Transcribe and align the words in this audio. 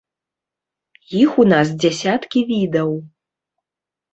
Іх 1.23 1.31
у 1.45 1.45
нас 1.53 1.67
дзясяткі 1.83 2.39
відаў. 2.51 2.89